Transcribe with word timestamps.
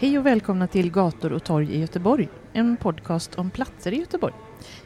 Hej 0.00 0.18
och 0.18 0.26
välkomna 0.26 0.66
till 0.66 0.90
Gator 0.92 1.32
och 1.32 1.44
torg 1.44 1.72
i 1.74 1.80
Göteborg, 1.80 2.28
en 2.52 2.76
podcast 2.76 3.34
om 3.38 3.50
platser 3.50 3.92
i 3.92 3.96
Göteborg. 3.98 4.34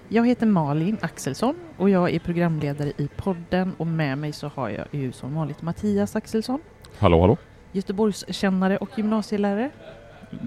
Jag 0.08 0.26
heter 0.26 0.46
Malin 0.46 0.96
Axelsson 1.02 1.54
och 1.76 1.90
jag 1.90 2.10
är 2.14 2.18
programledare 2.18 2.92
i 2.96 3.08
podden 3.16 3.72
och 3.78 3.86
med 3.86 4.18
mig 4.18 4.32
så 4.32 4.48
har 4.54 4.68
jag 4.68 4.86
ju 4.90 5.12
som 5.12 5.34
vanligt 5.34 5.62
Mattias 5.62 6.16
Axelsson, 6.16 6.60
Hallå, 6.98 7.20
hallå? 7.20 7.36
Göteborgskännare 7.72 8.76
och 8.76 8.88
gymnasielärare. 8.96 9.70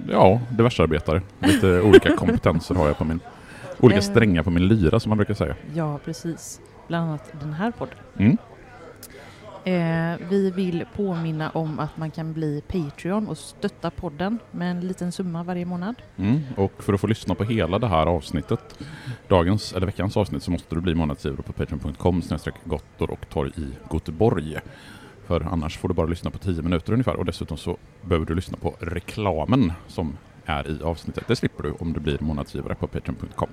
Ja, 0.09 0.41
diversarbetare. 0.57 1.21
Lite 1.39 1.81
olika 1.81 2.15
kompetenser 2.17 2.75
har 2.75 2.87
jag 2.87 2.97
på 2.97 3.03
min... 3.05 3.19
Olika 3.79 3.97
Eh. 3.97 4.03
strängar 4.03 4.43
på 4.43 4.49
min 4.49 4.67
lyra 4.67 4.99
som 4.99 5.09
man 5.09 5.17
brukar 5.17 5.33
säga. 5.33 5.55
Ja, 5.73 5.99
precis. 6.05 6.61
Bland 6.87 7.09
annat 7.09 7.31
den 7.39 7.53
här 7.53 7.71
podden. 7.71 7.95
Mm. 8.17 8.37
Eh, 9.67 10.17
vi 10.29 10.51
vill 10.51 10.85
påminna 10.95 11.49
om 11.49 11.79
att 11.79 11.97
man 11.97 12.11
kan 12.11 12.33
bli 12.33 12.63
Patreon 12.67 13.27
och 13.27 13.37
stötta 13.37 13.91
podden 13.91 14.39
med 14.51 14.71
en 14.71 14.87
liten 14.87 15.11
summa 15.11 15.43
varje 15.43 15.65
månad. 15.65 15.95
Mm. 16.17 16.41
Och 16.57 16.83
för 16.83 16.93
att 16.93 17.01
få 17.01 17.07
lyssna 17.07 17.35
på 17.35 17.43
hela 17.43 17.79
det 17.79 17.87
här 17.87 18.05
avsnittet, 18.05 18.79
dagens 19.27 19.73
eller 19.73 19.85
veckans 19.85 20.17
avsnitt, 20.17 20.43
så 20.43 20.51
måste 20.51 20.75
du 20.75 20.81
bli 20.81 20.95
månadsgivare 20.95 21.41
på 21.41 21.53
patreon.com 21.53 22.21
gottor 22.63 23.11
och 23.11 23.29
torg 23.29 23.51
i 23.55 23.93
Göteborg. 23.93 24.57
För 25.25 25.41
annars 25.41 25.77
får 25.77 25.87
du 25.87 25.93
bara 25.93 26.07
lyssna 26.07 26.31
på 26.31 26.37
10 26.37 26.61
minuter 26.61 26.93
ungefär 26.93 27.15
och 27.15 27.25
dessutom 27.25 27.57
så 27.57 27.77
behöver 28.01 28.25
du 28.25 28.35
lyssna 28.35 28.57
på 28.57 28.75
reklamen 28.79 29.73
som 29.87 30.17
är 30.45 30.69
i 30.69 30.83
avsnittet. 30.83 31.27
Det 31.27 31.35
slipper 31.35 31.63
du 31.63 31.71
om 31.71 31.93
du 31.93 31.99
blir 31.99 32.17
månadsgivare 32.19 32.75
på 32.75 32.87
patreon.com. 32.87 33.49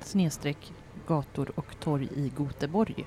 Snedstreck 0.00 0.72
gator 1.06 1.50
och 1.54 1.80
torg 1.80 2.08
i 2.16 2.32
Göteborg. 2.38 3.06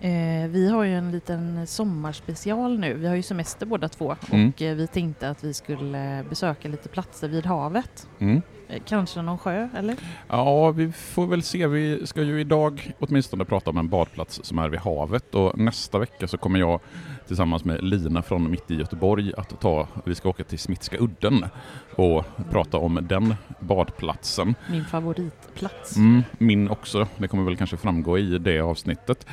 Eh, 0.00 0.48
vi 0.48 0.70
har 0.70 0.84
ju 0.84 0.94
en 0.94 1.10
liten 1.12 1.66
sommarspecial 1.66 2.78
nu. 2.78 2.94
Vi 2.94 3.06
har 3.06 3.14
ju 3.14 3.22
semester 3.22 3.66
båda 3.66 3.88
två 3.88 4.16
Mm. 4.32 4.48
och 4.48 4.62
eh, 4.62 4.74
vi 4.76 4.86
tänkte 4.86 5.28
att 5.30 5.44
vi 5.44 5.54
skulle 5.54 6.24
besöka 6.28 6.68
lite 6.68 6.88
platser 6.88 7.28
vid 7.28 7.46
havet. 7.46 8.08
Mm. 8.18 8.42
Kanske 8.84 9.22
någon 9.22 9.38
sjö, 9.38 9.68
eller? 9.74 9.96
Ja, 10.28 10.70
vi 10.70 10.92
får 10.92 11.26
väl 11.26 11.42
se. 11.42 11.66
Vi 11.66 12.06
ska 12.06 12.22
ju 12.22 12.40
idag 12.40 12.92
åtminstone 12.98 13.44
prata 13.44 13.70
om 13.70 13.78
en 13.78 13.88
badplats 13.88 14.40
som 14.42 14.58
är 14.58 14.68
vid 14.68 14.80
havet 14.80 15.34
och 15.34 15.58
nästa 15.58 15.98
vecka 15.98 16.28
så 16.28 16.38
kommer 16.38 16.58
jag 16.58 16.80
tillsammans 17.26 17.64
med 17.64 17.84
Lina 17.84 18.22
från 18.22 18.50
Mitt 18.50 18.70
i 18.70 18.74
Göteborg 18.74 19.32
att 19.36 19.60
ta, 19.60 19.88
vi 20.04 20.14
ska 20.14 20.28
åka 20.28 20.44
till 20.44 20.58
Smitska 20.58 20.96
udden 20.98 21.44
och 21.96 22.24
prata 22.50 22.78
om 22.78 23.06
den 23.08 23.34
badplatsen. 23.60 24.54
Min 24.70 24.84
favoritplats. 24.84 25.96
Mm, 25.96 26.22
min 26.38 26.70
också. 26.70 27.06
Det 27.16 27.28
kommer 27.28 27.44
väl 27.44 27.56
kanske 27.56 27.76
framgå 27.76 28.18
i 28.18 28.38
det 28.38 28.60
avsnittet. 28.60 29.26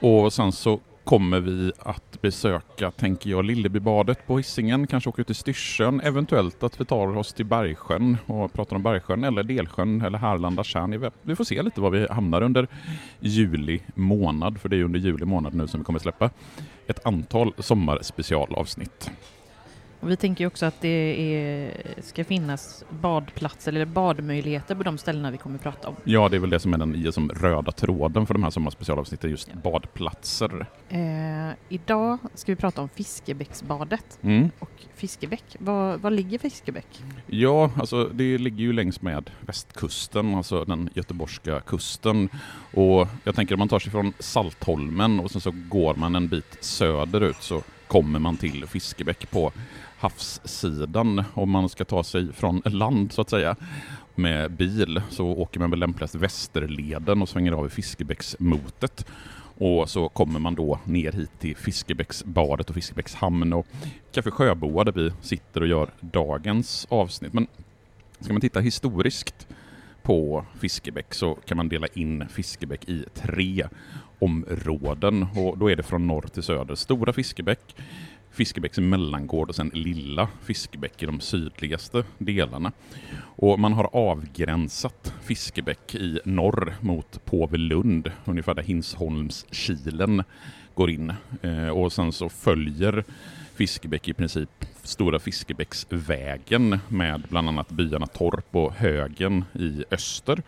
Och 0.00 0.32
sen 0.32 0.52
så 0.52 0.80
kommer 1.08 1.40
vi 1.40 1.72
att 1.78 2.22
besöka, 2.22 2.90
tänker 2.90 3.30
jag, 3.30 3.44
Lillebybadet 3.44 4.26
på 4.26 4.36
Hisingen, 4.36 4.86
kanske 4.86 5.10
åka 5.10 5.20
ut 5.20 5.26
till 5.26 5.36
Styrsön, 5.36 6.00
eventuellt 6.00 6.62
att 6.62 6.80
vi 6.80 6.84
tar 6.84 7.16
oss 7.16 7.32
till 7.32 7.46
Bergsjön 7.46 8.16
och 8.26 8.52
pratar 8.52 8.76
om 8.76 8.82
Bergsjön 8.82 9.24
eller 9.24 9.42
Delsjön 9.42 10.02
eller 10.02 10.18
Härlanda 10.18 10.64
tjärn. 10.64 11.10
Vi 11.22 11.36
får 11.36 11.44
se 11.44 11.62
lite 11.62 11.80
var 11.80 11.90
vi 11.90 12.06
hamnar 12.10 12.42
under 12.42 12.68
juli 13.20 13.80
månad, 13.94 14.60
för 14.60 14.68
det 14.68 14.76
är 14.76 14.82
under 14.82 15.00
juli 15.00 15.24
månad 15.24 15.54
nu 15.54 15.68
som 15.68 15.80
vi 15.80 15.84
kommer 15.84 15.98
släppa 15.98 16.30
ett 16.86 17.06
antal 17.06 17.54
sommarspecialavsnitt. 17.58 19.10
Och 20.00 20.10
vi 20.10 20.16
tänker 20.16 20.46
också 20.46 20.66
att 20.66 20.80
det 20.80 20.88
är, 21.34 21.72
ska 22.02 22.24
finnas 22.24 22.84
badplatser 22.90 23.72
eller 23.72 23.84
badmöjligheter 23.84 24.74
på 24.74 24.82
de 24.82 24.98
ställena 24.98 25.30
vi 25.30 25.38
kommer 25.38 25.58
prata 25.58 25.88
om. 25.88 25.96
Ja, 26.04 26.28
det 26.28 26.36
är 26.36 26.40
väl 26.40 26.50
det 26.50 26.60
som 26.60 26.74
är 26.74 26.78
den 26.78 27.12
som 27.12 27.28
röda 27.30 27.72
tråden 27.72 28.26
för 28.26 28.34
de 28.34 28.42
här 28.42 28.50
sommarspecialavsnitten, 28.50 29.30
just 29.30 29.52
badplatser. 29.54 30.66
Eh, 30.88 31.54
idag 31.68 32.18
ska 32.34 32.52
vi 32.52 32.56
prata 32.56 32.82
om 32.82 32.88
Fiskebäcksbadet 32.88 34.18
Mm. 34.22 34.50
och 34.58 34.70
Fiskebäck. 34.94 35.44
Var, 35.58 35.96
var 35.96 36.10
ligger 36.10 36.38
Fiskebäck? 36.38 37.02
Ja, 37.26 37.70
alltså 37.76 38.04
det 38.04 38.38
ligger 38.38 38.58
ju 38.64 38.72
längs 38.72 39.02
med 39.02 39.30
västkusten, 39.40 40.34
alltså 40.34 40.64
den 40.64 40.90
göteborgska 40.94 41.60
kusten. 41.60 42.28
Och 42.74 43.08
jag 43.24 43.34
tänker 43.34 43.54
om 43.54 43.58
man 43.58 43.68
tar 43.68 43.78
sig 43.78 43.92
från 43.92 44.12
Saltholmen 44.18 45.20
och 45.20 45.30
sen 45.30 45.40
så 45.40 45.52
går 45.68 45.94
man 45.94 46.16
en 46.16 46.28
bit 46.28 46.56
söderut 46.60 47.36
så 47.40 47.62
kommer 47.88 48.18
man 48.18 48.36
till 48.36 48.66
Fiskebäck 48.66 49.30
på 49.30 49.52
havssidan. 49.98 51.24
Om 51.34 51.50
man 51.50 51.68
ska 51.68 51.84
ta 51.84 52.04
sig 52.04 52.32
från 52.32 52.62
land 52.64 53.12
så 53.12 53.20
att 53.20 53.30
säga 53.30 53.56
med 54.14 54.50
bil 54.50 55.02
så 55.10 55.26
åker 55.26 55.60
man 55.60 55.70
väl 55.70 55.78
lämpligast 55.78 56.14
Västerleden 56.14 57.22
och 57.22 57.28
svänger 57.28 57.52
av 57.52 57.66
i 57.66 57.70
Fiskebäcksmotet. 57.70 59.06
Och 59.58 59.90
så 59.90 60.08
kommer 60.08 60.40
man 60.40 60.54
då 60.54 60.78
ner 60.84 61.12
hit 61.12 61.30
till 61.38 61.56
Fiskebäcksbadet 61.56 62.68
och 62.68 62.74
Fiskebäcks 62.74 63.14
hamn 63.14 63.52
och 63.52 63.66
Café 64.12 64.30
Sjöboa 64.30 64.84
där 64.84 64.92
vi 64.92 65.12
sitter 65.20 65.60
och 65.60 65.66
gör 65.66 65.90
dagens 66.00 66.86
avsnitt. 66.90 67.32
Men 67.32 67.46
ska 68.20 68.32
man 68.32 68.40
titta 68.40 68.60
historiskt 68.60 69.46
på 70.08 70.44
Fiskebäck 70.60 71.14
så 71.14 71.34
kan 71.34 71.56
man 71.56 71.68
dela 71.68 71.86
in 71.86 72.28
Fiskebäck 72.28 72.88
i 72.88 73.04
tre 73.14 73.68
områden 74.18 75.26
och 75.34 75.58
då 75.58 75.70
är 75.70 75.76
det 75.76 75.82
från 75.82 76.06
norr 76.06 76.22
till 76.22 76.42
söder. 76.42 76.74
Stora 76.74 77.12
Fiskebäck, 77.12 77.76
Fiskebäcks 78.30 78.78
mellangård 78.78 79.48
och 79.48 79.54
sen 79.54 79.70
Lilla 79.74 80.28
Fiskebäck 80.42 81.02
i 81.02 81.06
de 81.06 81.20
sydligaste 81.20 82.04
delarna. 82.18 82.72
Och 83.20 83.60
man 83.60 83.72
har 83.72 83.96
avgränsat 83.96 85.14
Fiskebäck 85.22 85.94
i 85.94 86.20
norr 86.24 86.74
mot 86.80 87.24
Påvelund, 87.24 88.12
ungefär 88.24 88.54
där 88.54 88.62
Hinsholmskilen 88.62 90.22
går 90.74 90.90
in. 90.90 91.12
Eh, 91.42 91.68
och 91.68 91.92
sen 91.92 92.12
så 92.12 92.28
följer 92.28 93.04
Fiskebäck 93.58 94.08
i 94.08 94.14
princip 94.14 94.50
Stora 94.82 95.18
Fiskebäcksvägen 95.18 96.78
med 96.88 97.22
bland 97.28 97.48
annat 97.48 97.70
byarna 97.70 98.06
Torp 98.06 98.56
och 98.56 98.72
Högen 98.72 99.44
i 99.54 99.84
öster 99.90 100.42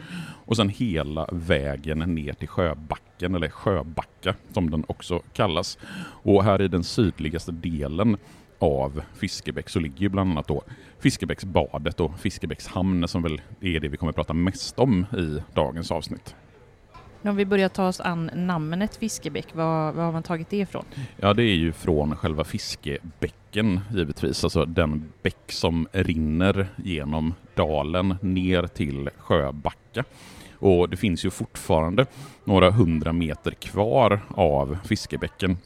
och 0.47 0.57
sen 0.57 0.69
hela 0.69 1.29
vägen 1.33 1.99
ner 1.99 2.33
till 2.33 2.49
Sjöbacken, 2.49 3.35
eller 3.35 3.49
Sjöbacka 3.49 4.35
som 4.53 4.71
den 4.71 4.85
också 4.89 5.23
kallas. 5.33 5.79
Och 6.23 6.45
här 6.45 6.63
i 6.63 6.69
den 6.69 6.85
sydligaste 6.85 7.53
delen 7.53 8.17
av 8.59 9.03
Fiskebäck 9.15 9.69
så 9.69 9.81
ligger 9.81 10.01
ju 10.01 10.09
bland 10.09 10.31
annat 10.31 10.49
då 10.49 10.63
Fiskebäcksbadet 10.99 12.01
och 12.01 12.21
Fiskebäcks 12.21 12.67
hamn 12.67 13.09
som 13.09 13.23
väl 13.23 13.41
är 13.61 13.81
det 13.81 13.89
vi 13.89 13.97
kommer 13.97 14.11
att 14.11 14.17
prata 14.17 14.33
mest 14.35 14.79
om 14.79 15.07
i 15.19 15.43
dagens 15.55 15.91
avsnitt. 15.91 16.35
Om 17.23 17.37
vi 17.37 17.45
börjar 17.45 17.69
ta 17.69 17.89
oss 17.89 18.01
an 18.01 18.31
namnet 18.35 18.97
Fiskebäck, 18.97 19.47
vad, 19.53 19.95
var 19.95 20.05
har 20.05 20.13
man 20.13 20.23
tagit 20.23 20.51
det 20.51 20.57
ifrån? 20.57 20.85
Ja, 21.17 21.35
det 21.35 21.43
är 21.43 21.57
ju 21.57 21.73
från 21.73 22.17
själva 22.17 22.45
Fiskebäcken 22.45 23.81
givetvis, 23.95 24.45
alltså 24.45 24.65
den 24.65 25.13
bäck 25.23 25.53
som 25.53 25.89
rinner 25.93 26.69
genom 26.77 27.35
dalen 27.55 28.17
ner 28.21 28.67
till 28.67 29.11
Sjöbacka. 29.19 30.05
Och 30.59 30.89
det 30.89 30.97
finns 30.97 31.25
ju 31.25 31.31
fortfarande 31.31 32.07
några 32.45 32.71
hundra 32.71 33.13
meter 33.13 33.51
kvar 33.51 34.21
av 34.29 34.79
Fiskebäcken 34.85 35.59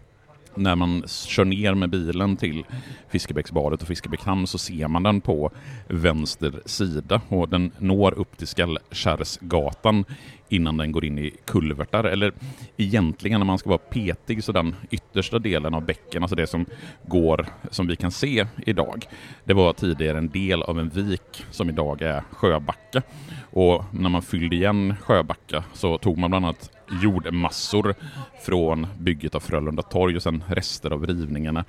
när 0.56 0.76
man 0.76 1.02
kör 1.06 1.44
ner 1.44 1.74
med 1.74 1.90
bilen 1.90 2.36
till 2.36 2.64
Fiskebäcksbadet 3.08 3.82
och 3.82 3.88
Fiskebäckshamn 3.88 4.46
så 4.46 4.58
ser 4.58 4.88
man 4.88 5.02
den 5.02 5.20
på 5.20 5.50
vänster 5.88 6.52
sida 6.66 7.20
och 7.28 7.48
den 7.48 7.70
når 7.78 8.14
upp 8.14 8.38
till 8.38 8.46
Skallkärrsgatan 8.46 10.04
innan 10.48 10.76
den 10.76 10.92
går 10.92 11.04
in 11.04 11.18
i 11.18 11.34
kulvertar. 11.44 12.04
Eller 12.04 12.32
egentligen 12.76 13.40
när 13.40 13.46
man 13.46 13.58
ska 13.58 13.68
vara 13.68 13.78
petig 13.78 14.44
så 14.44 14.52
den 14.52 14.74
yttersta 14.90 15.38
delen 15.38 15.74
av 15.74 15.84
bäcken, 15.84 16.22
alltså 16.22 16.36
det 16.36 16.46
som 16.46 16.66
går 17.06 17.46
som 17.70 17.86
vi 17.86 17.96
kan 17.96 18.10
se 18.10 18.46
idag. 18.66 19.06
Det 19.44 19.54
var 19.54 19.72
tidigare 19.72 20.18
en 20.18 20.28
del 20.28 20.62
av 20.62 20.78
en 20.78 20.88
vik 20.88 21.44
som 21.50 21.68
idag 21.68 22.02
är 22.02 22.22
Sjöbacka. 22.30 23.02
Och 23.40 23.84
när 23.90 24.10
man 24.10 24.22
fyllde 24.22 24.56
igen 24.56 24.94
Sjöbacka 25.00 25.64
så 25.72 25.98
tog 25.98 26.18
man 26.18 26.30
bland 26.30 26.44
annat 26.44 26.70
jordmassor 27.02 27.94
från 28.42 28.86
bygget 28.98 29.34
av 29.34 29.40
Frölunda 29.40 29.82
torg 29.82 30.16
och 30.16 30.22
sen 30.22 30.44
rester 30.48 30.90
av 30.90 31.06
rivningarna 31.06 31.64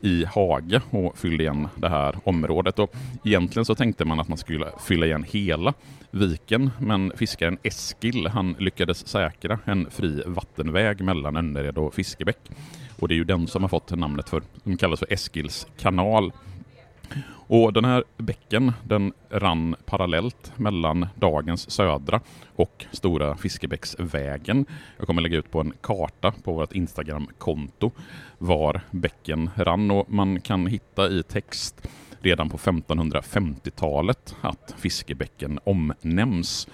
i 0.00 0.24
Hage 0.24 0.80
och 0.90 1.18
fyllde 1.18 1.42
igen 1.42 1.68
det 1.76 1.88
här 1.88 2.16
området. 2.24 2.78
Och 2.78 2.94
egentligen 3.24 3.64
så 3.64 3.74
tänkte 3.74 4.04
man 4.04 4.20
att 4.20 4.28
man 4.28 4.38
skulle 4.38 4.66
fylla 4.86 5.06
igen 5.06 5.24
hela 5.28 5.74
viken, 6.10 6.70
men 6.78 7.12
fiskaren 7.16 7.58
Eskil 7.62 8.26
han 8.26 8.56
lyckades 8.58 9.06
säkra 9.06 9.58
en 9.64 9.90
fri 9.90 10.22
vattenväg 10.26 11.00
mellan 11.00 11.36
Önnered 11.36 11.78
och 11.78 11.94
Fiskebäck. 11.94 12.38
Och 13.00 13.08
det 13.08 13.14
är 13.14 13.16
ju 13.16 13.24
den 13.24 13.46
som 13.46 13.62
har 13.62 13.68
fått 13.68 13.90
namnet 13.90 14.28
för, 14.28 14.42
som 14.62 14.76
kallas 14.76 14.98
för 14.98 15.12
Eskils 15.12 15.66
kanal. 15.78 16.32
Och 17.48 17.72
den 17.72 17.84
här 17.84 18.04
bäcken 18.16 18.72
den 18.84 19.12
rann 19.30 19.76
parallellt 19.84 20.52
mellan 20.56 21.06
dagens 21.14 21.70
södra 21.70 22.20
och 22.56 22.86
Stora 22.92 23.36
Fiskebäcksvägen. 23.36 24.66
Jag 24.98 25.06
kommer 25.06 25.22
lägga 25.22 25.38
ut 25.38 25.50
på 25.50 25.60
en 25.60 25.72
karta 25.80 26.34
på 26.44 26.52
vårt 26.52 26.72
Instagram-konto 26.72 27.90
var 28.38 28.80
bäcken 28.90 29.50
rann 29.56 29.90
och 29.90 30.12
man 30.12 30.40
kan 30.40 30.66
hitta 30.66 31.08
i 31.08 31.22
text 31.22 31.88
redan 32.20 32.48
på 32.50 32.56
1550-talet 32.56 34.36
att 34.40 34.74
Fiskebäcken 34.78 35.58
omnämns. 35.64 36.68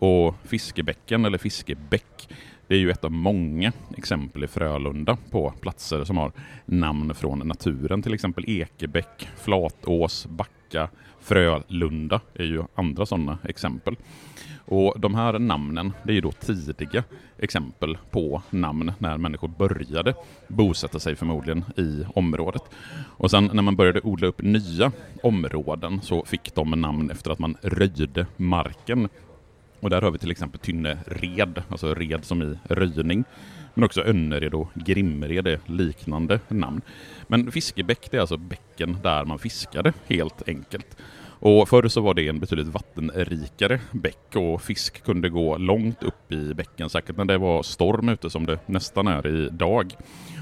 Och 0.00 0.34
Fiskebäcken 0.44 1.24
eller 1.24 1.38
Fiskebäck 1.38 2.28
det 2.68 2.74
är 2.74 2.78
ju 2.78 2.90
ett 2.90 3.04
av 3.04 3.12
många 3.12 3.72
exempel 3.96 4.44
i 4.44 4.46
Frölunda 4.46 5.16
på 5.30 5.50
platser 5.60 6.04
som 6.04 6.16
har 6.16 6.32
namn 6.66 7.14
från 7.14 7.38
naturen, 7.38 8.02
till 8.02 8.14
exempel 8.14 8.44
Ekebäck, 8.48 9.28
Flatås, 9.36 10.26
Backa, 10.26 10.88
Frölunda 11.20 12.20
är 12.34 12.44
ju 12.44 12.62
andra 12.74 13.06
sådana 13.06 13.38
exempel. 13.44 13.96
Och 14.64 15.00
de 15.00 15.14
här 15.14 15.38
namnen, 15.38 15.92
det 16.02 16.12
är 16.12 16.14
ju 16.14 16.20
då 16.20 16.32
tidiga 16.32 17.04
exempel 17.38 17.98
på 18.10 18.42
namn 18.50 18.92
när 18.98 19.16
människor 19.16 19.48
började 19.48 20.14
bosätta 20.48 20.98
sig 20.98 21.16
förmodligen 21.16 21.64
i 21.76 22.04
området. 22.14 22.62
Och 23.16 23.30
sen 23.30 23.50
när 23.52 23.62
man 23.62 23.76
började 23.76 24.00
odla 24.00 24.26
upp 24.26 24.42
nya 24.42 24.92
områden 25.22 26.00
så 26.00 26.24
fick 26.24 26.54
de 26.54 26.70
namn 26.70 27.10
efter 27.10 27.30
att 27.30 27.38
man 27.38 27.56
röjde 27.62 28.26
marken 28.36 29.08
och 29.80 29.90
där 29.90 30.02
har 30.02 30.10
vi 30.10 30.18
till 30.18 30.30
exempel 30.30 30.60
Tynnered, 30.60 31.62
alltså 31.68 31.94
red 31.94 32.24
som 32.24 32.42
i 32.42 32.58
röjning. 32.64 33.24
Men 33.74 33.84
också 33.84 34.04
Önnered 34.04 34.54
och 34.54 34.68
Grimred 34.74 35.46
är 35.46 35.60
liknande 35.66 36.40
namn. 36.48 36.80
Men 37.26 37.52
Fiskebäck 37.52 38.10
det 38.10 38.16
är 38.16 38.20
alltså 38.20 38.36
bäcken 38.36 38.96
där 39.02 39.24
man 39.24 39.38
fiskade, 39.38 39.92
helt 40.06 40.48
enkelt. 40.48 40.96
Och 41.40 41.68
förr 41.68 41.88
så 41.88 42.00
var 42.00 42.14
det 42.14 42.28
en 42.28 42.40
betydligt 42.40 42.66
vattenrikare 42.66 43.80
bäck 43.90 44.36
och 44.36 44.62
fisk 44.62 45.04
kunde 45.04 45.28
gå 45.28 45.56
långt 45.56 46.02
upp 46.02 46.32
i 46.32 46.54
bäcken, 46.54 46.90
säkert 46.90 47.16
när 47.16 47.24
det 47.24 47.38
var 47.38 47.62
storm 47.62 48.08
ute 48.08 48.30
som 48.30 48.46
det 48.46 48.58
nästan 48.66 49.06
är 49.06 49.26
idag. 49.26 49.94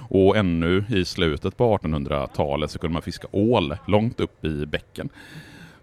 Och 0.08 0.36
ännu 0.36 0.84
i 0.88 1.04
slutet 1.04 1.56
på 1.56 1.78
1800-talet 1.78 2.70
så 2.70 2.78
kunde 2.78 2.92
man 2.92 3.02
fiska 3.02 3.28
ål 3.30 3.76
långt 3.86 4.20
upp 4.20 4.44
i 4.44 4.66
bäcken. 4.66 5.08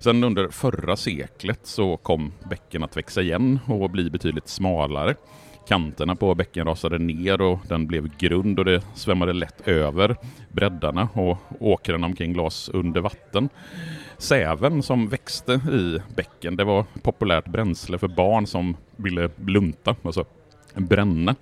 Sen 0.03 0.23
under 0.23 0.47
förra 0.47 0.95
seklet 0.95 1.59
så 1.63 1.97
kom 1.97 2.31
bäcken 2.49 2.83
att 2.83 2.97
växa 2.97 3.21
igen 3.21 3.59
och 3.67 3.89
bli 3.89 4.09
betydligt 4.09 4.47
smalare. 4.47 5.15
Kanterna 5.67 6.15
på 6.15 6.35
bäcken 6.35 6.67
rasade 6.67 6.97
ner 6.97 7.41
och 7.41 7.59
den 7.67 7.87
blev 7.87 8.17
grund 8.17 8.59
och 8.59 8.65
det 8.65 8.83
svämmade 8.95 9.33
lätt 9.33 9.67
över 9.67 10.15
breddarna 10.51 11.09
och 11.13 11.37
åkrarna 11.59 12.07
omkring 12.07 12.33
glas 12.33 12.69
under 12.69 13.01
vatten. 13.01 13.49
Säven 14.17 14.83
som 14.83 15.09
växte 15.09 15.53
i 15.53 15.99
bäcken, 16.15 16.55
det 16.55 16.63
var 16.63 16.85
populärt 17.01 17.45
bränsle 17.45 17.97
för 17.97 18.07
barn 18.07 18.47
som 18.47 18.77
ville 18.95 19.29
blunta, 19.35 19.95
alltså 20.03 20.25
bränna. 20.75 21.35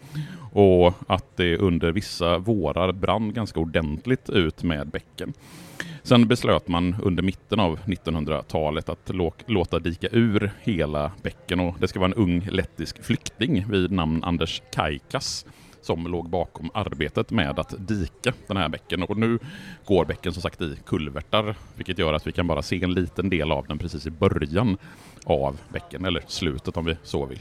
Och 0.54 0.94
att 1.08 1.38
det 1.38 1.58
under 1.58 1.92
vissa 1.92 2.38
vårar 2.38 2.92
brann 2.92 3.34
ganska 3.34 3.60
ordentligt 3.60 4.30
ut 4.30 4.64
med 4.64 4.88
bäcken. 4.88 5.34
Sen 6.04 6.28
beslöt 6.28 6.68
man 6.68 6.96
under 7.02 7.24
mitten 7.24 7.60
av 7.60 7.80
1900-talet 7.80 8.90
att 8.90 9.12
låta 9.46 9.80
dika 9.80 10.08
ur 10.12 10.52
hela 10.62 11.12
bäcken 11.24 11.60
och 11.60 11.76
det 11.80 11.88
ska 11.88 12.00
vara 12.00 12.12
en 12.12 12.18
ung 12.18 12.48
lettisk 12.52 13.04
flykting 13.04 13.72
vid 13.72 13.92
namn 13.92 14.24
Anders 14.24 14.62
Kaikas 14.74 15.46
som 15.82 16.08
låg 16.08 16.30
bakom 16.30 16.70
arbetet 16.74 17.32
med 17.32 17.60
att 17.60 17.88
dika 17.88 18.34
den 18.48 18.58
här 18.58 18.70
bäcken. 18.70 19.04
Och 19.04 19.18
nu 19.18 19.40
går 19.86 20.06
bäcken 20.06 20.34
som 20.34 20.42
sagt 20.42 20.62
i 20.62 20.78
kulvertar, 20.86 21.56
vilket 21.76 22.00
gör 22.00 22.14
att 22.14 22.28
vi 22.28 22.32
kan 22.32 22.48
bara 22.48 22.62
se 22.62 22.84
en 22.84 22.94
liten 22.94 23.30
del 23.30 23.52
av 23.52 23.66
den 23.68 23.78
precis 23.78 24.08
i 24.08 24.12
början 24.12 24.78
av 25.26 25.60
bäcken, 25.70 26.06
eller 26.06 26.24
slutet 26.28 26.78
om 26.78 26.86
vi 26.86 26.98
så 27.04 27.26
vill. 27.26 27.40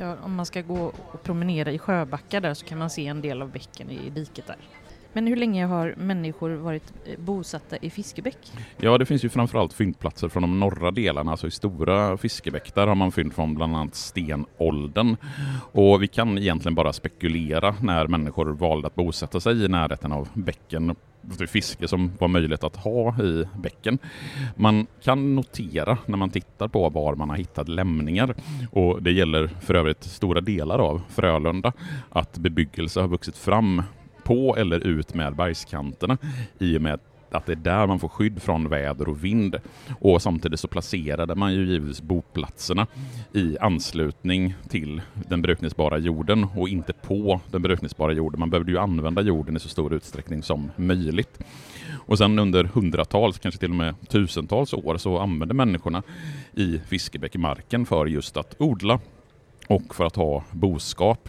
Ja, 0.00 0.16
om 0.24 0.34
man 0.34 0.46
ska 0.46 0.62
gå 0.62 0.92
och 1.12 1.22
promenera 1.22 1.72
i 1.72 1.78
Sjöbacka 1.78 2.40
där 2.40 2.54
så 2.54 2.66
kan 2.66 2.78
man 2.78 2.90
se 2.90 3.06
en 3.06 3.20
del 3.20 3.42
av 3.42 3.50
bäcken 3.50 3.90
i 3.90 4.10
diket 4.10 4.46
där. 4.46 4.56
Men 5.12 5.26
hur 5.26 5.36
länge 5.36 5.66
har 5.66 5.94
människor 5.96 6.50
varit 6.50 6.92
eh, 7.04 7.18
bosatta 7.18 7.76
i 7.76 7.90
Fiskebäck? 7.90 8.52
Ja, 8.76 8.98
det 8.98 9.06
finns 9.06 9.24
ju 9.24 9.28
framförallt 9.28 9.72
fyndplatser 9.72 10.28
från 10.28 10.42
de 10.42 10.60
norra 10.60 10.90
delarna, 10.90 11.30
alltså 11.30 11.46
i 11.46 11.50
stora 11.50 12.16
Fiskebäck. 12.16 12.74
Där 12.74 12.86
har 12.86 12.94
man 12.94 13.12
fynd 13.12 13.32
från 13.34 13.54
bland 13.54 13.76
annat 13.76 13.94
stenåldern. 13.94 15.16
Och 15.72 16.02
vi 16.02 16.08
kan 16.08 16.38
egentligen 16.38 16.74
bara 16.74 16.92
spekulera 16.92 17.74
när 17.80 18.06
människor 18.06 18.46
valde 18.46 18.86
att 18.86 18.94
bosätta 18.94 19.40
sig 19.40 19.64
i 19.64 19.68
närheten 19.68 20.12
av 20.12 20.28
bäcken 20.34 20.94
fiske 21.48 21.88
som 21.88 22.12
var 22.18 22.28
möjligt 22.28 22.64
att 22.64 22.76
ha 22.76 23.22
i 23.22 23.44
bäcken. 23.56 23.98
Man 24.56 24.86
kan 25.02 25.34
notera 25.34 25.98
när 26.06 26.16
man 26.16 26.30
tittar 26.30 26.68
på 26.68 26.88
var 26.88 27.14
man 27.14 27.30
har 27.30 27.36
hittat 27.36 27.68
lämningar 27.68 28.34
och 28.70 29.02
det 29.02 29.12
gäller 29.12 29.50
för 29.60 29.74
övrigt 29.74 30.04
stora 30.04 30.40
delar 30.40 30.78
av 30.78 31.02
Frölunda 31.08 31.72
att 32.10 32.38
bebyggelse 32.38 33.00
har 33.00 33.08
vuxit 33.08 33.36
fram 33.36 33.82
på 34.24 34.56
eller 34.56 34.86
ut 34.86 35.14
med 35.14 35.36
bergskanterna 35.36 36.18
i 36.58 36.78
och 36.78 36.82
med 36.82 37.00
att 37.34 37.46
det 37.46 37.52
är 37.52 37.56
där 37.56 37.86
man 37.86 37.98
får 37.98 38.08
skydd 38.08 38.42
från 38.42 38.68
väder 38.68 39.08
och 39.08 39.24
vind. 39.24 39.56
Och 40.00 40.22
samtidigt 40.22 40.60
så 40.60 40.68
placerade 40.68 41.34
man 41.34 41.54
ju 41.54 41.66
givetvis 41.66 42.02
boplatserna 42.02 42.86
i 43.32 43.58
anslutning 43.58 44.54
till 44.68 45.02
den 45.28 45.42
brukningsbara 45.42 45.98
jorden 45.98 46.46
och 46.56 46.68
inte 46.68 46.92
på 46.92 47.40
den 47.50 47.62
brukningsbara 47.62 48.12
jorden. 48.12 48.40
Man 48.40 48.50
behövde 48.50 48.72
ju 48.72 48.78
använda 48.78 49.22
jorden 49.22 49.56
i 49.56 49.60
så 49.60 49.68
stor 49.68 49.94
utsträckning 49.94 50.42
som 50.42 50.70
möjligt. 50.76 51.38
Och 52.06 52.18
sen 52.18 52.38
under 52.38 52.64
hundratals, 52.64 53.38
kanske 53.38 53.60
till 53.60 53.70
och 53.70 53.76
med 53.76 53.94
tusentals 54.08 54.72
år 54.72 54.96
så 54.96 55.18
använde 55.18 55.54
människorna 55.54 56.02
i 56.52 56.78
Fiskebäck 56.78 57.36
för 57.88 58.06
just 58.06 58.36
att 58.36 58.54
odla 58.58 59.00
och 59.68 59.94
för 59.94 60.04
att 60.04 60.16
ha 60.16 60.44
boskap. 60.50 61.28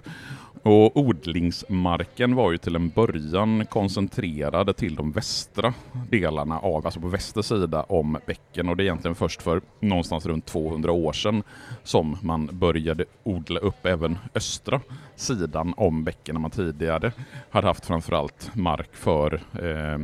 Och 0.63 0.97
odlingsmarken 0.97 2.35
var 2.35 2.51
ju 2.51 2.57
till 2.57 2.75
en 2.75 2.89
början 2.89 3.65
koncentrerad 3.65 4.75
till 4.75 4.95
de 4.95 5.11
västra 5.11 5.73
delarna 6.09 6.59
av, 6.59 6.85
alltså 6.85 6.99
på 6.99 7.07
väster 7.07 7.41
sida 7.41 7.83
om 7.83 8.17
bäcken 8.25 8.69
och 8.69 8.77
det 8.77 8.83
är 8.83 8.85
egentligen 8.85 9.15
först 9.15 9.41
för 9.41 9.61
någonstans 9.79 10.25
runt 10.25 10.45
200 10.45 10.91
år 10.91 11.13
sedan 11.13 11.43
som 11.83 12.17
man 12.21 12.49
började 12.51 13.05
odla 13.23 13.59
upp 13.59 13.85
även 13.85 14.17
östra 14.35 14.81
sidan 15.15 15.73
om 15.77 16.03
bäcken 16.03 16.35
när 16.35 16.41
man 16.41 16.51
tidigare 16.51 17.11
hade 17.49 17.67
haft 17.67 17.85
framförallt 17.85 18.55
mark 18.55 18.95
för 18.95 19.33
eh, 19.33 19.99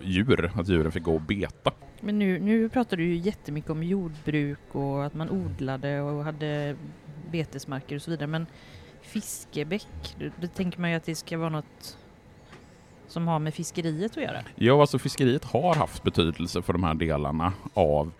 djur, 0.00 0.50
att 0.54 0.68
djuren 0.68 0.92
fick 0.92 1.02
gå 1.02 1.14
och 1.14 1.22
beta. 1.22 1.72
Men 2.00 2.18
nu, 2.18 2.38
nu 2.38 2.68
pratar 2.68 2.96
du 2.96 3.04
ju 3.04 3.16
jättemycket 3.16 3.70
om 3.70 3.82
jordbruk 3.82 4.58
och 4.72 5.04
att 5.04 5.14
man 5.14 5.30
odlade 5.30 6.00
och 6.00 6.24
hade 6.24 6.76
betesmarker 7.30 7.96
och 7.96 8.02
så 8.02 8.10
vidare 8.10 8.26
men 8.26 8.46
Fiskebäck, 9.04 10.16
då, 10.18 10.30
då 10.40 10.46
tänker 10.46 10.80
man 10.80 10.90
ju 10.90 10.96
att 10.96 11.04
det 11.04 11.14
ska 11.14 11.38
vara 11.38 11.48
något 11.48 11.98
som 13.08 13.28
har 13.28 13.38
med 13.38 13.54
fiskeriet 13.54 14.16
att 14.16 14.22
göra? 14.22 14.38
Ja, 14.54 14.80
alltså 14.80 14.98
fiskeriet 14.98 15.44
har 15.44 15.74
haft 15.74 16.02
betydelse 16.02 16.62
för 16.62 16.72
de 16.72 16.84
här 16.84 16.94
delarna 16.94 17.52
av 17.74 18.12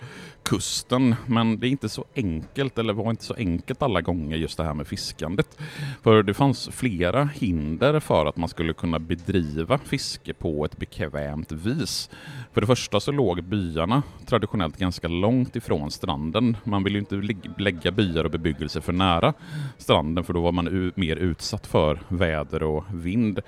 kusten, 0.45 1.15
men 1.27 1.61
det 1.61 1.67
är 1.67 1.71
inte 1.71 1.89
så 1.89 2.05
enkelt, 2.17 2.79
eller 2.79 2.93
var 2.93 3.11
inte 3.11 3.25
så 3.25 3.35
enkelt 3.35 3.83
alla 3.83 4.01
gånger 4.01 4.37
just 4.37 4.57
det 4.57 4.65
här 4.65 4.75
med 4.75 4.87
fiskandet. 4.87 5.59
För 6.03 6.23
det 6.23 6.35
fanns 6.35 6.69
flera 6.73 7.25
hinder 7.25 8.01
för 8.01 8.27
att 8.27 8.37
man 8.37 8.49
skulle 8.49 8.73
kunna 8.73 8.99
bedriva 8.99 9.79
fiske 9.79 10.35
på 10.35 10.65
ett 10.65 10.77
bekvämt 10.77 11.53
vis. 11.53 12.11
För 12.53 12.61
det 12.61 12.67
första 12.67 13.01
så 13.01 13.13
låg 13.13 13.45
byarna 13.45 14.03
traditionellt 14.27 14.77
ganska 14.77 15.09
långt 15.09 15.57
ifrån 15.57 15.91
stranden. 15.91 16.57
Man 16.65 16.85
ville 16.85 16.99
ju 16.99 17.01
inte 17.01 17.43
lägga 17.63 17.91
byar 17.91 18.25
och 18.25 18.31
bebyggelse 18.31 18.81
för 18.81 18.93
nära 18.93 19.35
stranden, 19.79 20.25
för 20.25 20.33
då 20.33 20.41
var 20.41 20.53
man 20.53 20.93
mer 20.95 21.17
utsatt 21.17 21.67
för 21.67 22.01
väder 22.09 22.63
och 22.63 22.85
vind. 22.93 23.41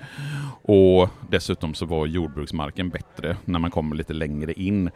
Och 0.61 1.09
dessutom 1.29 1.73
så 1.73 1.85
var 1.85 2.05
jordbruksmarken 2.05 2.89
bättre 2.89 3.37
när 3.45 3.59
man 3.59 3.71
kommer 3.71 3.95
lite 3.95 4.13
längre 4.13 4.53
in 4.53 4.89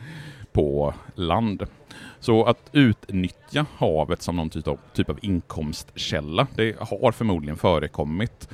på 0.51 0.93
land. 1.15 1.63
Så 2.19 2.43
att 2.43 2.69
utnyttja 2.71 3.65
havet 3.77 4.21
som 4.21 4.35
någon 4.35 4.49
typ 4.49 4.67
av, 4.67 4.79
typ 4.93 5.09
av 5.09 5.19
inkomstkälla, 5.21 6.47
det 6.55 6.75
har 6.79 7.11
förmodligen 7.11 7.57
förekommit 7.57 8.49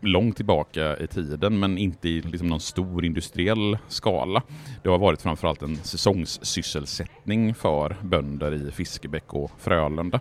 långt 0.00 0.36
tillbaka 0.36 0.96
i 0.96 1.06
tiden, 1.06 1.58
men 1.58 1.78
inte 1.78 2.08
i 2.08 2.22
liksom 2.22 2.48
någon 2.48 2.60
stor 2.60 3.04
industriell 3.04 3.78
skala. 3.88 4.42
Det 4.82 4.88
har 4.88 4.98
varit 4.98 5.22
framförallt 5.22 5.62
en 5.62 5.76
säsongssysselsättning 5.76 7.54
för 7.54 7.96
bönder 8.02 8.54
i 8.54 8.70
Fiskebäck 8.70 9.34
och 9.34 9.50
Frölunda. 9.58 10.20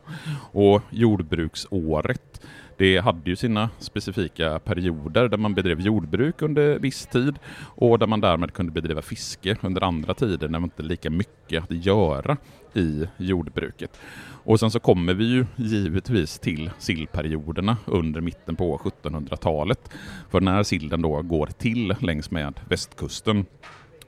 Och 0.52 0.82
jordbruksåret 0.90 2.42
det 2.78 2.98
hade 2.98 3.30
ju 3.30 3.36
sina 3.36 3.70
specifika 3.80 4.60
perioder 4.60 5.28
där 5.30 5.38
man 5.38 5.54
bedrev 5.54 5.82
jordbruk 5.82 6.42
under 6.42 6.80
viss 6.80 7.06
tid 7.06 7.40
och 7.60 8.00
där 8.00 8.08
man 8.08 8.22
därmed 8.22 8.54
kunde 8.54 8.72
bedriva 8.72 9.02
fiske 9.02 9.58
under 9.62 9.84
andra 9.84 10.14
tider 10.14 10.48
när 10.48 10.60
man 10.60 10.68
inte 10.68 10.84
lika 10.84 11.10
mycket 11.10 11.64
att 11.64 11.86
göra 11.86 12.38
i 12.74 13.08
jordbruket. 13.18 14.00
Och 14.44 14.60
sen 14.60 14.72
så 14.72 14.80
kommer 14.80 15.14
vi 15.14 15.26
ju 15.26 15.46
givetvis 15.56 16.40
till 16.40 16.72
sillperioderna 16.80 17.78
under 17.86 18.22
mitten 18.22 18.56
på 18.56 18.78
1700-talet. 18.78 19.90
För 20.30 20.42
när 20.42 20.64
sillen 20.64 21.02
då 21.02 21.22
går 21.22 21.46
till 21.46 21.96
längs 22.00 22.32
med 22.32 22.60
västkusten 22.70 23.46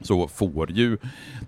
så 0.00 0.28
får 0.28 0.70
ju 0.70 0.98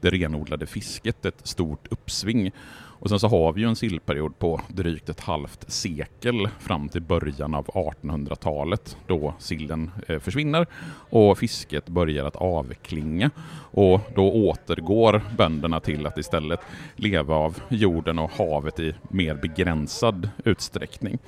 det 0.00 0.10
renodlade 0.10 0.66
fisket 0.66 1.24
ett 1.24 1.46
stort 1.46 1.86
uppsving. 1.90 2.52
Och 3.00 3.08
sen 3.08 3.20
så 3.20 3.28
har 3.28 3.52
vi 3.52 3.60
ju 3.60 3.68
en 3.68 3.76
sillperiod 3.76 4.38
på 4.38 4.60
drygt 4.68 5.08
ett 5.08 5.20
halvt 5.20 5.72
sekel 5.72 6.48
fram 6.58 6.88
till 6.88 7.02
början 7.02 7.54
av 7.54 7.66
1800-talet 7.66 8.96
då 9.06 9.34
sillen 9.38 9.90
eh, 10.08 10.18
försvinner 10.18 10.66
och 11.10 11.38
fisket 11.38 11.88
börjar 11.88 12.24
att 12.24 12.36
avklinga. 12.36 13.30
Och 13.72 14.00
då 14.14 14.32
återgår 14.32 15.22
bönderna 15.36 15.80
till 15.80 16.06
att 16.06 16.18
istället 16.18 16.60
leva 16.96 17.34
av 17.34 17.58
jorden 17.68 18.18
och 18.18 18.30
havet 18.30 18.80
i 18.80 18.94
mer 19.10 19.34
begränsad 19.34 20.30
utsträckning. 20.44 21.18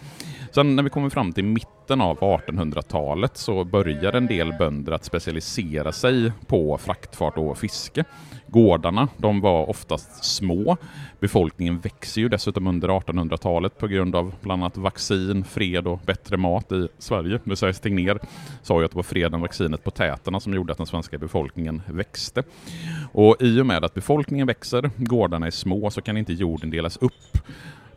Sen 0.55 0.77
när 0.77 0.83
vi 0.83 0.91
kommer 0.91 1.11
fram 1.11 1.33
till 1.33 1.45
mitten 1.45 2.01
av 2.01 2.19
1800-talet 2.19 3.37
så 3.37 3.65
börjar 3.65 4.13
en 4.13 4.27
del 4.27 4.53
bönder 4.59 4.93
att 4.93 5.05
specialisera 5.05 5.93
sig 5.93 6.33
på 6.47 6.79
fraktfart 6.79 7.39
och 7.39 7.59
fiske. 7.59 8.05
Gårdarna 8.47 9.09
de 9.17 9.41
var 9.41 9.71
oftast 9.71 10.25
små. 10.25 10.77
Befolkningen 11.21 11.62
växer 11.71 12.21
ju 12.21 12.29
dessutom 12.29 12.67
under 12.67 12.89
1800-talet 12.89 13.79
på 13.79 13.87
grund 13.87 14.17
av 14.17 14.35
bland 14.41 14.63
annat 14.63 14.77
vaccin, 14.77 15.45
fred 15.45 15.87
och 15.87 16.01
bättre 16.07 16.37
mat 16.37 16.73
i 16.73 16.89
Sverige. 16.99 17.41
Messias 17.45 17.81
Tegnér 17.81 18.19
sa 18.63 18.79
ju 18.79 18.85
att 18.85 18.91
det 18.91 18.97
var 18.97 19.03
freden, 19.03 19.41
vaccinet, 19.41 19.85
potäterna 19.85 20.41
som 20.41 20.55
gjorde 20.55 20.73
att 20.73 20.79
den 20.79 20.87
svenska 20.87 21.19
befolkningen 21.19 21.83
växte. 21.87 22.43
Och 23.13 23.37
i 23.41 23.61
och 23.61 23.67
med 23.67 23.85
att 23.85 23.95
befolkningen 23.95 24.47
växer, 24.47 24.91
gårdarna 24.97 25.47
är 25.47 25.51
små, 25.51 25.91
så 25.91 26.03
kan 26.03 26.17
inte 26.17 26.33
jorden 26.33 26.71
delas 26.71 26.97
upp 26.97 27.39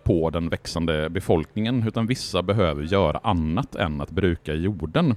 på 0.03 0.29
den 0.29 0.49
växande 0.49 1.09
befolkningen, 1.09 1.87
utan 1.87 2.07
vissa 2.07 2.41
behöver 2.41 2.83
göra 2.83 3.19
annat 3.23 3.75
än 3.75 4.01
att 4.01 4.11
bruka 4.11 4.53
jorden. 4.53 5.15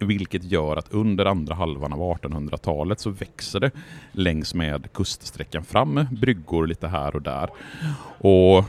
Vilket 0.00 0.44
gör 0.44 0.76
att 0.76 0.92
under 0.92 1.24
andra 1.24 1.54
halvan 1.54 1.92
av 1.92 1.98
1800-talet 1.98 3.00
så 3.00 3.10
växer 3.10 3.60
det 3.60 3.70
längs 4.12 4.54
med 4.54 4.92
kuststräckan 4.92 5.64
fram 5.64 6.06
bryggor 6.10 6.66
lite 6.66 6.88
här 6.88 7.16
och 7.16 7.22
där. 7.22 7.50
Och 8.18 8.64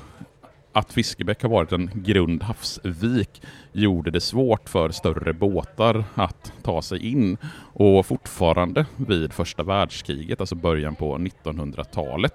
att 0.74 0.94
Fiskebäck 0.94 1.42
har 1.42 1.50
varit 1.50 1.72
en 1.72 1.92
grund 1.94 2.44
havsvik 2.44 3.42
gjorde 3.72 4.12
det 4.12 4.22
svårt 4.22 4.70
för 4.70 4.90
större 4.92 5.34
båtar 5.34 6.04
att 6.16 6.54
ta 6.64 6.82
sig 6.82 7.08
in. 7.12 7.38
Och 7.74 8.06
fortfarande 8.06 8.86
vid 8.96 9.34
första 9.34 9.64
världskriget, 9.64 10.40
alltså 10.40 10.56
början 10.56 10.96
på 10.96 11.18
1900-talet, 11.18 12.34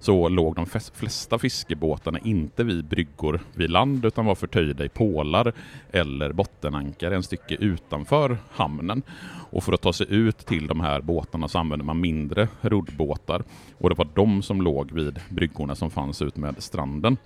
så 0.00 0.28
låg 0.28 0.54
de 0.54 0.66
flesta 0.94 1.38
fiskebåtarna 1.38 2.18
inte 2.18 2.64
vid 2.64 2.84
bryggor 2.84 3.40
vid 3.54 3.70
land 3.70 4.04
utan 4.04 4.26
var 4.26 4.34
förtöjda 4.34 4.84
i 4.84 4.88
pålar 4.88 5.52
eller 5.92 6.32
bottenankare 6.32 7.16
en 7.16 7.22
stycke 7.22 7.54
utanför 7.54 8.38
hamnen. 8.50 9.02
Och 9.50 9.64
för 9.64 9.72
att 9.72 9.80
ta 9.80 9.92
sig 9.92 10.06
ut 10.10 10.38
till 10.38 10.66
de 10.66 10.80
här 10.80 11.00
båtarna 11.00 11.48
så 11.48 11.58
använde 11.58 11.84
man 11.84 12.00
mindre 12.00 12.48
roddbåtar 12.60 13.42
och 13.78 13.90
det 13.90 13.96
var 13.96 14.08
de 14.14 14.42
som 14.42 14.62
låg 14.62 14.92
vid 14.92 15.20
bryggorna 15.28 15.74
som 15.74 15.90
fanns 15.90 16.22
ut 16.22 16.36
med 16.36 16.62
stranden 16.62 17.16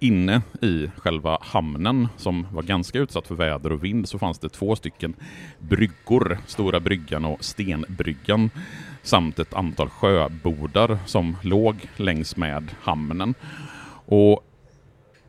inne 0.00 0.42
i 0.62 0.90
själva 0.96 1.38
hamnen 1.40 2.08
som 2.16 2.46
var 2.52 2.62
ganska 2.62 2.98
utsatt 2.98 3.26
för 3.26 3.34
väder 3.34 3.72
och 3.72 3.84
vind 3.84 4.08
så 4.08 4.18
fanns 4.18 4.38
det 4.38 4.48
två 4.48 4.76
stycken 4.76 5.14
bryggor, 5.58 6.38
Stora 6.46 6.80
bryggan 6.80 7.24
och 7.24 7.44
Stenbryggan 7.44 8.50
samt 9.02 9.38
ett 9.38 9.54
antal 9.54 9.88
sjöbodar 9.88 10.98
som 11.06 11.36
låg 11.42 11.88
längs 11.96 12.36
med 12.36 12.70
hamnen. 12.82 13.34
Och 14.06 14.46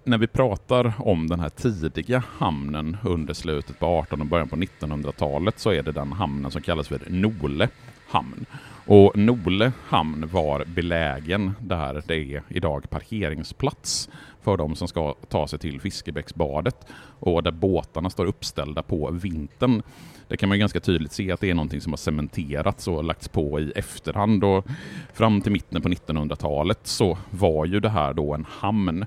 när 0.03 0.17
vi 0.17 0.27
pratar 0.27 0.93
om 0.97 1.27
den 1.27 1.39
här 1.39 1.49
tidiga 1.49 2.23
hamnen 2.37 2.97
under 3.03 3.33
slutet 3.33 3.79
på 3.79 3.99
1800 3.99 4.23
och 4.23 4.29
början 4.29 4.49
på 4.49 4.55
1900-talet 4.55 5.59
så 5.59 5.71
är 5.71 5.83
det 5.83 5.91
den 5.91 6.11
hamnen 6.11 6.51
som 6.51 6.61
kallas 6.61 6.87
för 6.87 7.01
Nole 7.07 7.69
hamn. 8.07 8.45
Och 8.85 9.17
Nole 9.17 9.71
hamn 9.87 10.29
var 10.31 10.65
belägen 10.65 11.53
där 11.59 12.03
det 12.07 12.15
är 12.15 12.43
idag 12.47 12.89
parkeringsplats 12.89 14.09
för 14.41 14.57
de 14.57 14.75
som 14.75 14.87
ska 14.87 15.15
ta 15.29 15.47
sig 15.47 15.59
till 15.59 15.81
Fiskebäcksbadet. 15.81 16.75
Och 17.19 17.43
där 17.43 17.51
båtarna 17.51 18.09
står 18.09 18.25
uppställda 18.25 18.83
på 18.83 19.11
vintern. 19.11 19.81
Det 20.27 20.37
kan 20.37 20.49
man 20.49 20.59
ganska 20.59 20.79
tydligt 20.79 21.11
se 21.11 21.31
att 21.31 21.39
det 21.39 21.49
är 21.49 21.53
någonting 21.53 21.81
som 21.81 21.91
har 21.91 21.97
cementerats 21.97 22.87
och 22.87 23.03
lagts 23.03 23.27
på 23.27 23.59
i 23.59 23.71
efterhand. 23.75 24.43
Och 24.43 24.65
fram 25.13 25.41
till 25.41 25.51
mitten 25.51 25.81
på 25.81 25.89
1900-talet 25.89 26.79
så 26.83 27.17
var 27.29 27.65
ju 27.65 27.79
det 27.79 27.89
här 27.89 28.13
då 28.13 28.33
en 28.33 28.45
hamn. 28.49 29.05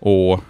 Och 0.00 0.40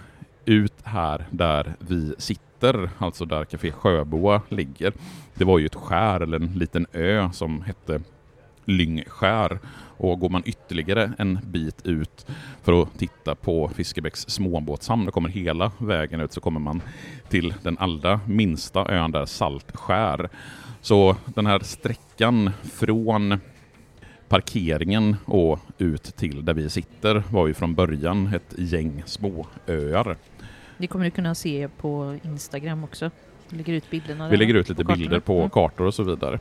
ut 0.45 0.81
här 0.83 1.25
där 1.29 1.75
vi 1.79 2.15
sitter, 2.17 2.89
alltså 2.97 3.25
där 3.25 3.45
Café 3.45 3.71
Sjöboa 3.71 4.41
ligger, 4.49 4.93
det 5.33 5.45
var 5.45 5.59
ju 5.59 5.65
ett 5.65 5.75
skär 5.75 6.19
eller 6.19 6.39
en 6.39 6.53
liten 6.53 6.85
ö 6.93 7.29
som 7.33 7.61
hette 7.61 8.01
Lyngskär. 8.69 9.59
Och 9.97 10.19
går 10.19 10.29
man 10.29 10.43
ytterligare 10.45 11.11
en 11.17 11.39
bit 11.43 11.85
ut 11.85 12.27
för 12.63 12.81
att 12.81 12.99
titta 12.99 13.35
på 13.35 13.69
Fiskebäcks 13.75 14.19
småbåtshamn 14.21 15.07
och 15.07 15.13
kommer 15.13 15.29
hela 15.29 15.71
vägen 15.77 16.21
ut 16.21 16.33
så 16.33 16.41
kommer 16.41 16.59
man 16.59 16.81
till 17.29 17.53
den 17.63 17.77
allra 17.77 18.19
minsta 18.27 18.85
ön 18.91 19.11
där, 19.11 19.25
Saltskär. 19.25 20.29
Så 20.81 21.15
den 21.25 21.45
här 21.45 21.59
sträckan 21.59 22.51
från 22.63 23.39
parkeringen 24.27 25.15
och 25.25 25.59
ut 25.77 26.03
till 26.03 26.45
där 26.45 26.53
vi 26.53 26.69
sitter 26.69 27.23
var 27.31 27.47
ju 27.47 27.53
från 27.53 27.75
början 27.75 28.33
ett 28.33 28.53
gäng 28.57 29.03
småöar. 29.05 30.17
Det 30.77 30.87
kommer 30.87 31.05
du 31.05 31.11
kunna 31.11 31.35
se 31.35 31.67
på 31.77 32.19
Instagram 32.23 32.83
också. 32.83 33.11
Vi 33.49 33.57
lägger 33.57 33.73
ut 33.73 33.89
bilderna. 33.89 34.29
Vi 34.29 34.37
lägger 34.37 34.53
ut 34.53 34.69
lite 34.69 34.83
bilder 34.83 35.19
på 35.19 35.37
mm. 35.37 35.49
kartor 35.49 35.85
och 35.85 35.93
så 35.93 36.03
vidare. 36.03 36.39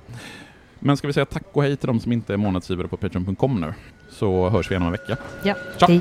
Men 0.78 0.97
ska 0.97 1.06
vi 1.06 1.12
säga 1.12 1.26
tack 1.26 1.44
och 1.52 1.62
hej 1.62 1.76
till 1.76 1.87
de 1.87 2.00
som 2.00 2.12
inte 2.12 2.32
är 2.32 2.37
månadsgivare 2.37 2.88
på 2.88 2.97
Patreon.com 2.97 3.61
nu, 3.61 3.75
så 4.11 4.49
hörs 4.49 4.70
vi 4.70 4.73
igen 4.73 4.82
om 4.82 4.87
en 4.87 4.92
vecka. 4.92 5.16
Ja, 5.42 5.54
Ciao. 5.78 5.88
hej. 5.90 6.00